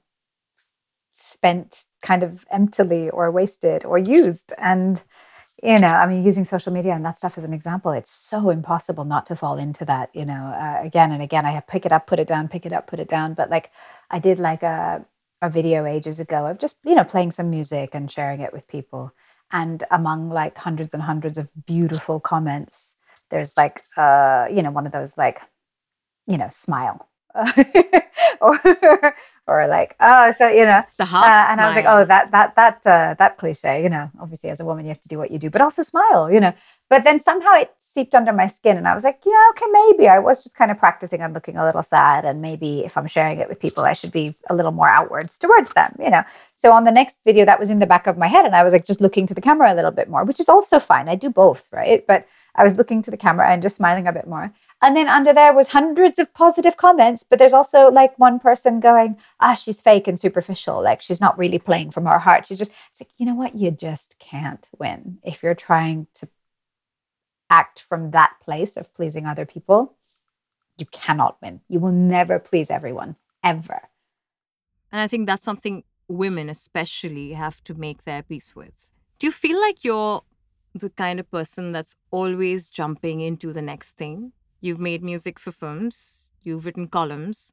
[1.13, 4.53] spent kind of emptily or wasted or used.
[4.57, 5.03] And
[5.61, 8.49] you know, I mean, using social media and that stuff as an example, it's so
[8.49, 10.09] impossible not to fall into that.
[10.13, 12.65] You know, uh, again and again, I have pick it up, put it down, pick
[12.65, 13.33] it up, put it down.
[13.33, 13.71] But like,
[14.09, 15.05] I did like a
[15.41, 18.65] a video ages ago of just you know playing some music and sharing it with
[18.67, 19.11] people
[19.51, 22.95] and among like hundreds and hundreds of beautiful comments
[23.29, 25.41] there's like uh you know one of those like
[26.27, 27.09] you know smile
[28.41, 29.15] or
[29.47, 32.31] or like oh so you know The uh, half and I was like oh that
[32.31, 35.17] that that uh, that cliche you know obviously as a woman you have to do
[35.17, 36.53] what you do but also smile you know.
[36.89, 40.07] But then somehow it seeped under my skin and I was like yeah okay maybe.
[40.07, 43.07] I was just kind of practicing on looking a little sad and maybe if I'm
[43.07, 46.23] sharing it with people I should be a little more outwards towards them you know.
[46.55, 48.63] So on the next video that was in the back of my head and I
[48.63, 51.09] was like just looking to the camera a little bit more which is also fine.
[51.09, 52.05] I do both right?
[52.07, 54.53] But I was looking to the camera and just smiling a bit more
[54.83, 58.79] and then under there was hundreds of positive comments but there's also like one person
[58.79, 60.83] going ah she's fake and superficial.
[60.83, 62.47] Like she's not really playing from her heart.
[62.47, 63.55] She's just it's like you know what?
[63.55, 66.27] You just can't win if you're trying to
[67.49, 69.95] act from that place of pleasing other people.
[70.77, 71.61] You cannot win.
[71.69, 73.81] You will never please everyone ever.
[74.91, 78.73] And I think that's something women especially have to make their peace with.
[79.19, 80.23] Do you feel like you're
[80.73, 84.33] the kind of person that's always jumping into the next thing?
[84.63, 87.51] You've made music for films, you've written columns,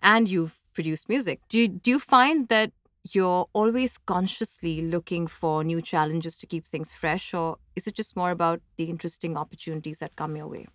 [0.00, 1.40] and you've produced music.
[1.48, 2.70] Do you, do you find that
[3.10, 8.14] you're always consciously looking for new challenges to keep things fresh, or is it just
[8.14, 10.68] more about the interesting opportunities that come your way?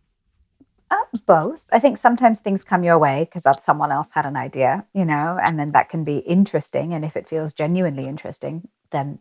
[0.91, 1.63] Uh, both.
[1.71, 5.39] I think sometimes things come your way because someone else had an idea, you know,
[5.41, 6.93] and then that can be interesting.
[6.93, 9.19] And if it feels genuinely interesting, then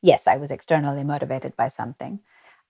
[0.00, 2.20] yes, I was externally motivated by something.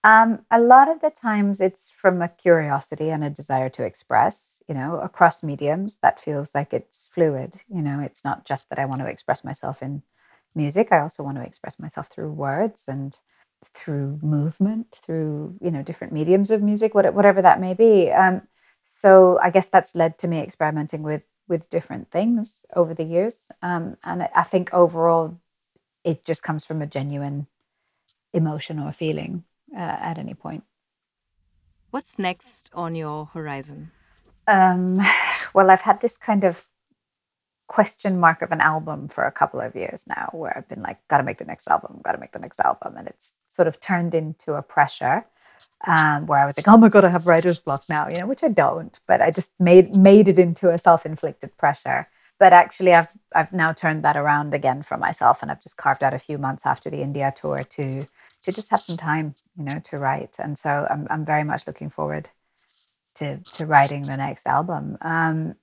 [0.05, 4.63] Um, a lot of the times it's from a curiosity and a desire to express,
[4.69, 7.57] you know, across mediums that feels like it's fluid.
[7.69, 10.03] You know, it's not just that I want to express myself in
[10.55, 13.19] music, I also want to express myself through words and
[13.75, 18.11] through movement, through you know different mediums of music, whatever that may be.
[18.13, 18.43] Um,
[18.85, 23.51] so I guess that's led to me experimenting with with different things over the years,
[23.63, 25.39] um, and I I think overall
[26.05, 27.47] it just comes from a genuine
[28.33, 30.65] emotion or feeling uh, at any point.
[31.91, 33.91] What's next on your horizon?
[34.47, 35.01] Um,
[35.55, 36.67] well, I've had this kind of
[37.69, 40.99] question mark of an album for a couple of years now where I've been like,
[41.09, 42.97] gotta make the next album, gotta make the next album.
[42.97, 45.25] And it's sort of turned into a pressure
[45.87, 48.27] um, where I was like, oh my God, I have writer's block now, you know,
[48.27, 52.09] which I don't, but I just made made it into a self-inflicted pressure.
[52.39, 56.03] But actually I've I've now turned that around again for myself and I've just carved
[56.03, 58.07] out a few months after the India tour to
[58.49, 60.37] to just have some time, you know, to write.
[60.39, 62.31] And so I'm I'm very much looking forward
[63.17, 65.55] to to writing the next album um,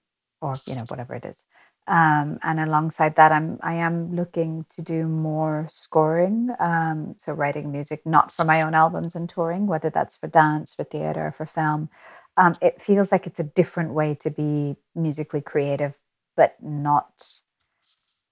[0.41, 1.45] or you know whatever it is
[1.87, 7.71] um, and alongside that i'm i am looking to do more scoring um, so writing
[7.71, 11.45] music not for my own albums and touring whether that's for dance for theater for
[11.45, 11.89] film
[12.37, 15.97] um, it feels like it's a different way to be musically creative
[16.35, 17.25] but not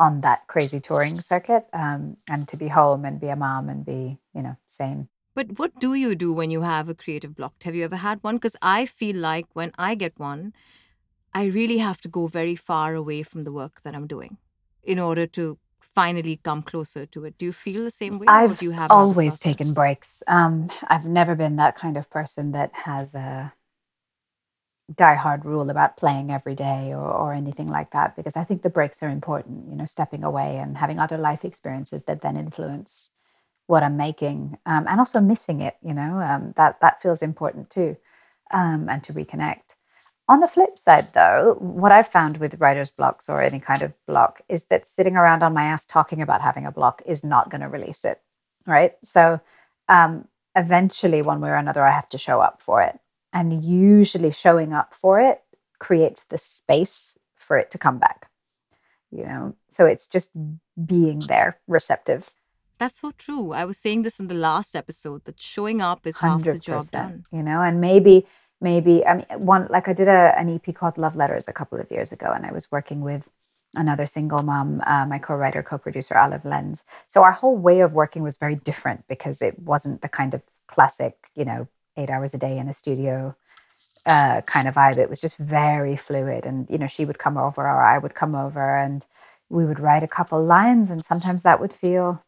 [0.05, 3.85] on that crazy touring circuit um, and to be home and be a mom and
[3.93, 4.01] be
[4.35, 5.03] you know sane
[5.35, 7.53] But what do you do when you have a creative block?
[7.67, 8.37] Have you ever had one?
[8.37, 10.53] Because I feel like when I get one,
[11.33, 14.37] I really have to go very far away from the work that I'm doing
[14.83, 17.37] in order to finally come closer to it.
[17.39, 20.23] Do you feel the same way, or do I've you have always taken breaks.
[20.27, 23.53] Um, I've never been that kind of person that has a
[24.91, 28.69] diehard rule about playing every day or, or anything like that because I think the
[28.69, 33.09] breaks are important, you know, stepping away and having other life experiences that then influence
[33.67, 37.69] what I'm making um, and also missing it, you know, um, that, that feels important
[37.69, 37.95] too
[38.51, 39.75] um, and to reconnect.
[40.29, 43.93] On the flip side, though, what I've found with writer's blocks or any kind of
[44.07, 47.49] block is that sitting around on my ass talking about having a block is not
[47.49, 48.21] going to release it,
[48.65, 48.93] right?
[49.03, 49.41] So,
[49.89, 52.97] um, eventually, one way or another, I have to show up for it.
[53.33, 55.41] And usually, showing up for it
[55.79, 58.29] creates the space for it to come back,
[59.11, 59.55] you know?
[59.69, 60.31] So, it's just
[60.85, 62.29] being there, receptive.
[62.77, 63.53] That's so true.
[63.53, 66.85] I was saying this in the last episode that showing up is half the job
[66.91, 67.25] done.
[67.31, 68.25] you know, and maybe,
[68.61, 71.79] maybe, I mean, one, like I did a, an EP called Love Letters a couple
[71.79, 73.29] of years ago, and I was working with
[73.75, 76.83] another single mom, uh, my co-writer, co-producer Alev Lenz.
[77.07, 80.41] So our whole way of working was very different because it wasn't the kind of
[80.67, 81.67] classic, you know,
[81.97, 83.35] eight hours a day in a studio
[84.05, 84.97] uh, kind of vibe.
[84.97, 88.15] It was just very fluid, and you know, she would come over or I would
[88.15, 89.05] come over, and
[89.49, 92.23] we would write a couple lines, and sometimes that would feel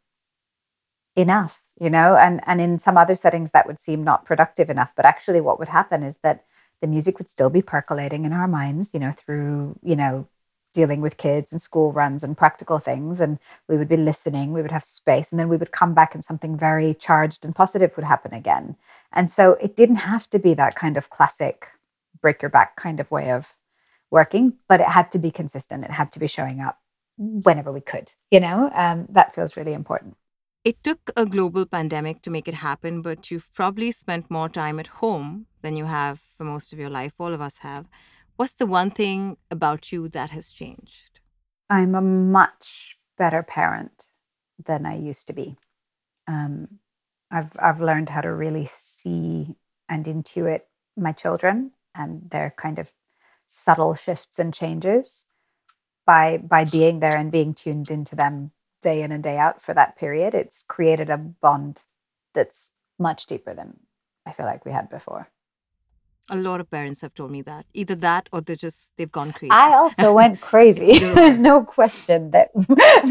[1.15, 4.93] enough, you know, and and in some other settings that would seem not productive enough.
[4.95, 6.45] But actually, what would happen is that
[6.81, 10.27] the music would still be percolating in our minds, you know, through you know
[10.75, 14.61] dealing with kids and school runs and practical things and we would be listening we
[14.61, 17.95] would have space and then we would come back and something very charged and positive
[17.95, 18.75] would happen again.
[19.13, 21.67] And so it didn't have to be that kind of classic
[22.21, 23.55] break your back kind of way of
[24.11, 25.85] working but it had to be consistent.
[25.85, 26.77] It had to be showing up
[27.17, 28.69] whenever we could you know?
[28.75, 30.17] Um, that feels really important.
[30.65, 34.79] It took a global pandemic to make it happen but you've probably spent more time
[34.79, 37.87] at home than you have for most of your life all of us have
[38.35, 41.21] What's the one thing about you that has changed?
[41.69, 44.09] I'm a much better parent
[44.63, 45.57] than I used to be.
[46.27, 46.67] Um,
[47.31, 49.55] I've I've learned how to really see
[49.87, 50.61] and intuit
[50.97, 52.91] my children and their kind of
[53.47, 55.25] subtle shifts and changes
[56.05, 59.73] by by being there and being tuned into them day in and day out for
[59.73, 60.33] that period.
[60.33, 61.81] It's created a bond
[62.33, 63.79] that's much deeper than
[64.25, 65.29] I feel like we had before.
[66.29, 67.65] A lot of parents have told me that.
[67.73, 69.51] Either that or they're just they've gone crazy.
[69.51, 70.99] I also went crazy.
[71.19, 72.49] There's no question that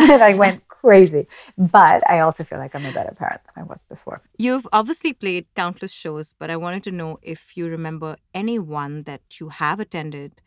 [0.06, 1.26] that I went crazy.
[1.56, 4.20] But I also feel like I'm a better parent than I was before.
[4.38, 9.04] You've obviously played countless shows, but I wanted to know if you remember any one
[9.04, 10.40] that you have attended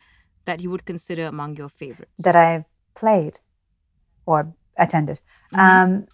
[0.44, 2.22] that you would consider among your favorites.
[2.22, 3.40] That I've played
[4.26, 5.20] or attended.
[5.52, 5.60] Mm-hmm.
[5.60, 6.06] Um,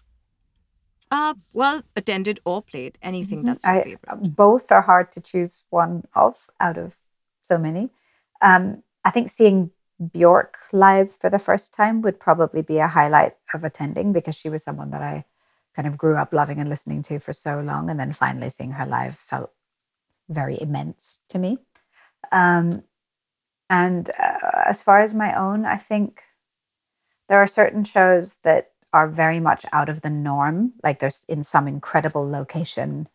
[1.15, 3.47] uh, well, attended or played, anything mm-hmm.
[3.47, 4.37] that's your I, favorite.
[4.37, 6.97] Both are hard to choose one of out of
[7.43, 7.91] so many.
[8.43, 9.71] Um, I think seeing
[10.13, 14.49] Bjork live for the first time would probably be a highlight of attending because she
[14.49, 15.25] was someone that I
[15.77, 17.91] kind of grew up loving and listening to for so long.
[17.91, 19.53] And then finally seeing her live felt
[20.29, 21.59] very immense to me.
[22.33, 22.83] Um,
[23.71, 26.23] and uh, as far as my own, I think
[27.29, 30.73] there are certain shows that are very much out of the norm.
[30.83, 33.09] Like there's in some incredible location.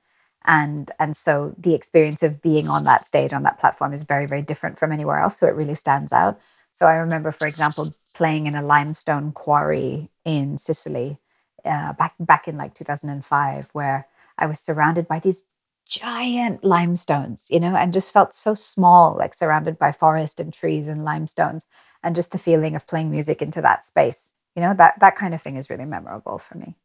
[0.46, 4.28] And and so the experience of being on that stage on that platform is very
[4.28, 5.39] very different from anywhere else.
[5.39, 6.39] So it really stands out.
[6.72, 11.18] So i remember for example playing in a limestone quarry in sicily
[11.65, 15.46] uh, back back in like 2005 where i was surrounded by these
[15.86, 20.88] giant limestones you know and just felt so small like surrounded by forest and trees
[20.88, 21.65] and limestones
[22.04, 25.34] and just the feeling of playing music into that space you know that that kind
[25.34, 26.76] of thing is really memorable for me.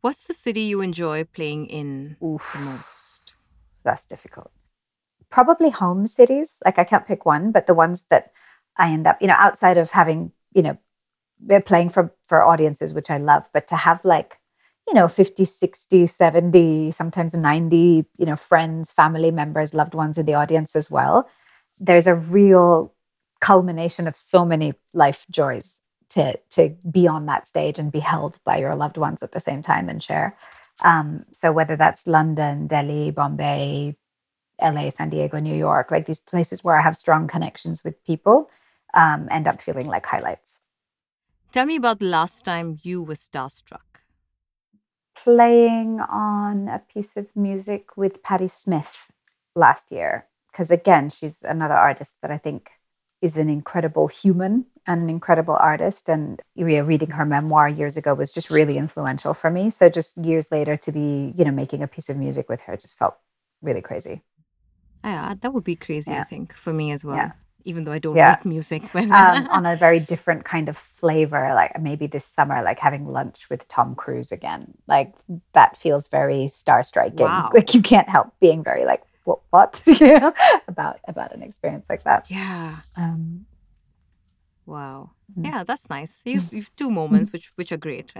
[0.00, 3.34] What's the city you enjoy playing in Oof, the most?
[3.84, 4.50] That's difficult.
[5.30, 6.56] Probably home cities.
[6.64, 8.32] Like i can't pick one but the ones that
[8.76, 10.78] i end up you know outside of having you know
[11.66, 14.38] playing for for audiences which i love but to have like
[14.86, 20.26] you know 50 60 70 sometimes 90 you know friends family members loved ones in
[20.26, 21.28] the audience as well
[21.78, 22.94] there's a real
[23.40, 25.80] culmination of so many life joys
[26.12, 29.40] to to be on that stage and be held by your loved ones at the
[29.40, 30.36] same time and share.
[30.82, 33.96] Um, so whether that's London, Delhi, Bombay,
[34.60, 38.50] LA, San Diego, New York, like these places where I have strong connections with people,
[38.94, 40.58] um, end up feeling like highlights.
[41.52, 44.00] Tell me about the last time you were starstruck.
[45.14, 49.10] Playing on a piece of music with Patti Smith
[49.54, 52.70] last year, because again, she's another artist that I think
[53.22, 56.08] is an incredible human and an incredible artist.
[56.08, 59.70] And reading her memoir years ago was just really influential for me.
[59.70, 62.76] So just years later to be, you know, making a piece of music with her
[62.76, 63.14] just felt
[63.62, 64.22] really crazy.
[65.04, 66.20] Yeah, that would be crazy, yeah.
[66.20, 67.16] I think, for me as well.
[67.16, 67.32] Yeah.
[67.64, 68.36] Even though I don't yeah.
[68.38, 72.60] make music, but um, on a very different kind of flavor, like maybe this summer,
[72.62, 75.14] like having lunch with Tom Cruise again, like
[75.52, 77.20] that feels very star striking.
[77.20, 77.50] Wow.
[77.54, 80.32] Like you can't help being very like, what, what you know,
[80.68, 82.26] about about an experience like that.
[82.30, 82.78] Yeah.
[82.96, 83.46] Um,
[84.66, 85.10] wow.
[85.30, 85.46] Mm-hmm.
[85.46, 86.22] Yeah, that's nice.
[86.24, 88.12] You've, you've two moments which which are great.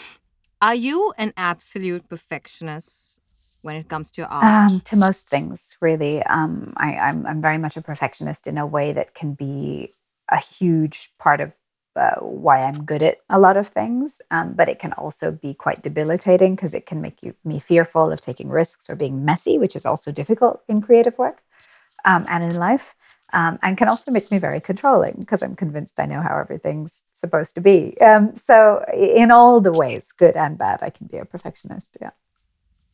[0.62, 3.18] are you an absolute perfectionist
[3.62, 4.70] when it comes to your art?
[4.70, 6.22] Um, to most things, really.
[6.24, 9.92] Um, I, I'm I'm very much a perfectionist in a way that can be
[10.30, 11.52] a huge part of
[11.98, 15.52] uh, why I'm good at a lot of things, um, but it can also be
[15.52, 19.58] quite debilitating because it can make you me fearful of taking risks or being messy,
[19.58, 21.42] which is also difficult in creative work
[22.04, 22.94] um, and in life,
[23.32, 27.02] um, and can also make me very controlling because I'm convinced I know how everything's
[27.12, 28.00] supposed to be.
[28.00, 31.98] Um, so, in all the ways, good and bad, I can be a perfectionist.
[32.00, 32.10] Yeah.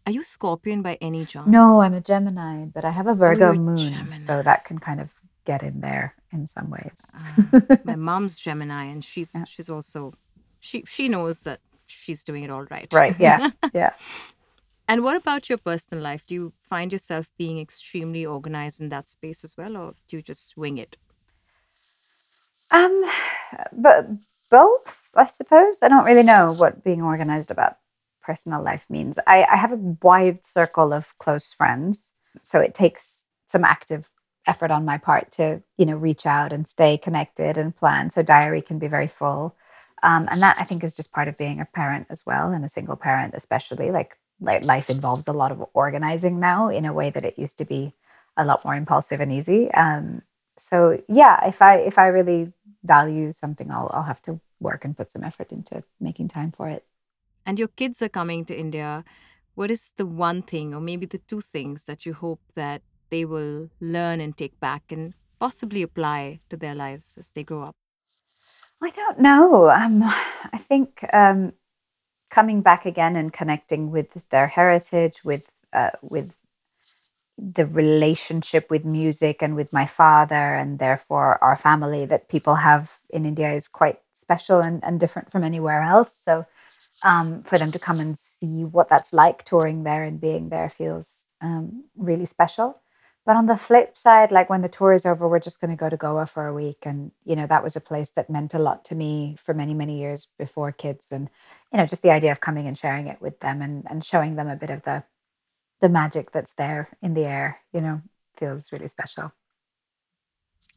[0.06, 1.48] Are you Scorpion by any chance?
[1.48, 4.10] No, I'm a Gemini, but I have a Virgo oh, moon, Gemini.
[4.10, 5.10] so that can kind of
[5.44, 7.10] get in there in some ways.
[7.14, 9.44] Uh, my mom's Gemini, and she's Yeah.
[9.44, 10.14] she's also
[10.60, 12.88] she she knows that she's doing it all right.
[12.92, 13.16] right.
[13.18, 13.50] Yeah.
[13.74, 13.92] Yeah.
[14.86, 16.26] And what about your personal life?
[16.26, 20.22] Do you find yourself being extremely organized in that space as well, or do you
[20.22, 20.96] just wing it?
[22.70, 23.04] Um,
[23.72, 24.06] but
[24.50, 25.78] both, I suppose.
[25.82, 27.76] I don't really know what being organized about
[28.22, 29.18] personal life means.
[29.26, 34.08] I, I have a wide circle of close friends, so it takes some active
[34.46, 38.10] effort on my part to, you know, reach out and stay connected and plan.
[38.10, 39.54] So diary can be very full,
[40.02, 42.64] um, and that I think is just part of being a parent as well, and
[42.64, 43.90] a single parent especially.
[43.90, 47.58] Like, like life involves a lot of organizing now in a way that it used
[47.58, 47.92] to be
[48.36, 49.70] a lot more impulsive and easy.
[49.72, 50.22] Um,
[50.56, 54.96] so yeah, if I if I really value something, I'll I'll have to work and
[54.96, 56.84] put some effort into making time for it.
[57.46, 59.04] And your kids are coming to India.
[59.54, 62.82] What is the one thing, or maybe the two things, that you hope that
[63.14, 67.62] they will learn and take back and possibly apply to their lives as they grow
[67.62, 67.76] up?
[68.82, 69.70] I don't know.
[69.70, 71.52] Um, I think um,
[72.30, 76.36] coming back again and connecting with their heritage, with uh, with
[77.38, 82.84] the relationship with music and with my father, and therefore our family that people have
[83.10, 86.12] in India is quite special and, and different from anywhere else.
[86.16, 86.44] So
[87.02, 90.70] um, for them to come and see what that's like touring there and being there
[90.70, 92.80] feels um, really special.
[93.26, 95.76] But on the flip side, like when the tour is over, we're just going to
[95.76, 96.84] go to Goa for a week.
[96.84, 99.72] And, you know, that was a place that meant a lot to me for many,
[99.72, 101.10] many years before kids.
[101.10, 101.30] And,
[101.72, 104.36] you know, just the idea of coming and sharing it with them and, and showing
[104.36, 105.04] them a bit of the,
[105.80, 108.02] the magic that's there in the air, you know,
[108.36, 109.32] feels really special.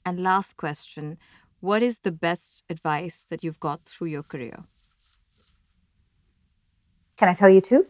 [0.06, 1.18] And last question
[1.60, 4.64] What is the best advice that you've got through your career?
[7.18, 7.86] Can I tell you two?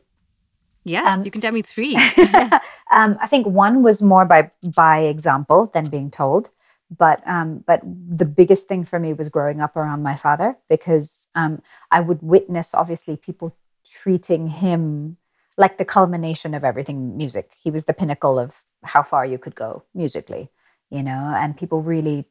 [0.87, 1.95] Yes, Um, you can tell me three.
[2.91, 6.49] um, I think one was more by by example than being told,
[6.95, 11.27] but um, but the biggest thing for me was growing up around my father because
[11.35, 11.61] um,
[11.91, 13.53] I would witness obviously people
[13.85, 15.17] treating him
[15.57, 17.51] like the culmination of everything music.
[17.61, 20.49] He was the pinnacle of how far you could go musically,
[20.89, 22.25] you know, and people really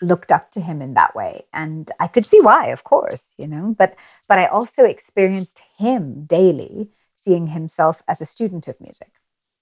[0.00, 3.48] looked up to him in that way and i could see why of course you
[3.48, 3.96] know but
[4.28, 6.88] but i also experienced him daily
[7.18, 9.12] seeing himself as a student of music.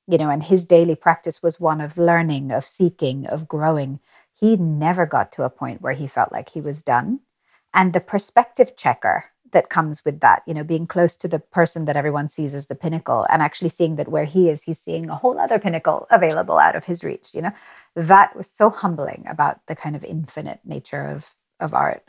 [0.07, 4.01] You know and his daily practice was one of learning of seeking of growing.
[4.41, 7.21] He never got to a point where he felt like he was done.
[7.73, 11.85] And the perspective checker that comes with that you know being close to the person
[11.87, 15.09] that everyone sees as the pinnacle and actually seeing that where he is he's seeing
[15.09, 17.53] a whole other pinnacle available out of his reach you know
[17.95, 22.05] that was so humbling about the kind of infinite nature of of art.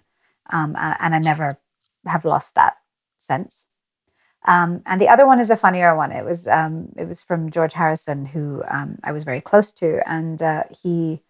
[0.50, 1.58] Um, a- and i never
[2.06, 2.78] have lost that
[3.20, 3.68] sense
[4.46, 6.12] um, and the other one is a funnier one.
[6.12, 10.02] It was um, it was from George Harrison, who um, I was very close to,
[10.10, 11.22] and uh, he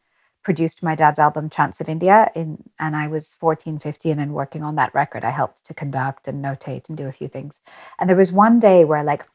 [0.44, 2.32] produced my dad's album Chants of India.
[2.36, 5.24] In and I was 14, 15 and working on that record.
[5.24, 7.62] I helped to conduct and notate and do a few things.
[8.00, 9.26] And there was one day where like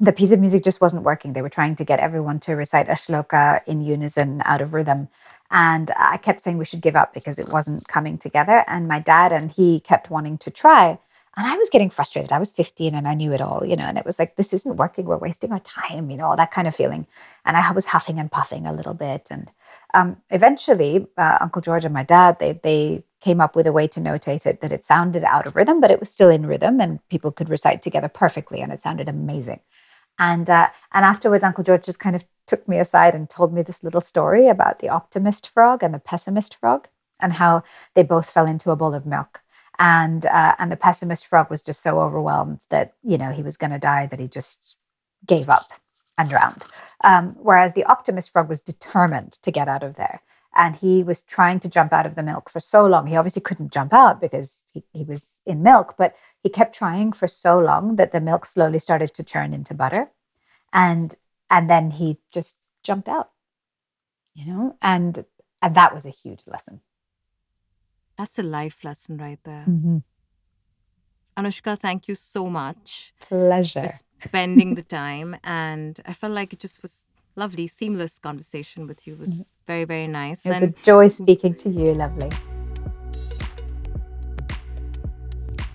[0.00, 1.32] the piece of music just wasn't working.
[1.32, 5.08] They were trying to get everyone to recite a shloka in unison out of rhythm.
[5.50, 8.64] And I kept saying we should give up because it wasn't coming together.
[8.66, 10.98] And my dad and he kept wanting to try.
[11.38, 12.32] And I was getting frustrated.
[12.32, 14.52] I was 15 and I knew it all, you know, and it was like, this
[14.52, 15.06] isn't working.
[15.06, 17.06] We're wasting our time, you know, all that kind of feeling.
[17.44, 19.28] And I was huffing and puffing a little bit.
[19.30, 19.48] And
[19.94, 23.86] um, eventually, uh, Uncle George and my dad, they, they came up with a way
[23.86, 26.80] to notate it that it sounded out of rhythm, but it was still in rhythm
[26.80, 28.60] and people could recite together perfectly.
[28.60, 29.60] And it sounded amazing.
[30.18, 33.62] And uh, and afterwards, Uncle George just kind of took me aside and told me
[33.62, 36.88] this little story about the optimist frog and the pessimist frog,
[37.20, 37.62] and how
[37.94, 39.40] they both fell into a bowl of milk.
[39.78, 43.56] And uh, and the pessimist frog was just so overwhelmed that you know he was
[43.56, 44.76] going to die that he just
[45.26, 45.72] gave up
[46.16, 46.64] and drowned.
[47.04, 50.20] Um, whereas the optimist frog was determined to get out of there.
[50.56, 53.06] And he was trying to jump out of the milk for so long.
[53.06, 57.12] He obviously couldn't jump out because he, he was in milk, but he kept trying
[57.12, 60.10] for so long that the milk slowly started to churn into butter.
[60.72, 61.14] And
[61.50, 63.30] and then he just jumped out.
[64.34, 65.24] You know, and
[65.62, 66.80] and that was a huge lesson.
[68.18, 69.64] That's a life lesson right there.
[69.68, 69.98] Mm-hmm.
[71.36, 73.82] Anoushka, thank you so much Pleasure.
[73.82, 75.36] for spending the time.
[75.44, 77.06] And I felt like it just was
[77.36, 79.14] lovely, seamless conversation with you.
[79.14, 80.44] It was very, very nice.
[80.44, 81.94] It was and a joy speaking to you.
[81.94, 82.30] Lovely.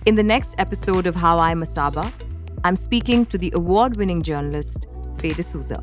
[0.06, 2.12] in the next episode of How I Masaba,
[2.62, 4.86] I'm speaking to the award winning journalist,
[5.16, 5.82] Faye D'Souza.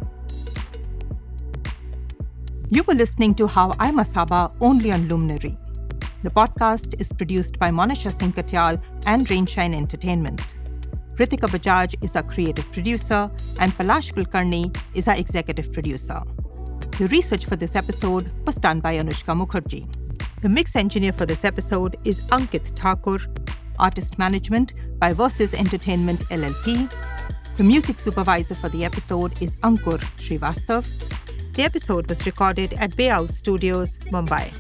[2.70, 5.58] You were listening to How I Masaba only on Luminary.
[6.24, 10.40] The podcast is produced by Monisha Singh Katyal and Rainshine Entertainment.
[11.16, 16.22] Ritika Bajaj is our creative producer, and Palash Kulkarni is our executive producer.
[17.00, 19.92] The research for this episode was done by Anushka Mukherjee.
[20.44, 23.20] The mix engineer for this episode is Ankit Thakur.
[23.80, 26.88] Artist management by Versus Entertainment LLP.
[27.58, 30.86] The music supervisor for the episode is Ankur Srivastav.
[31.56, 34.54] The episode was recorded at Bay Owl Studios, Mumbai.